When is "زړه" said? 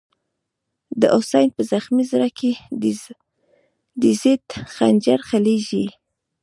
2.11-2.29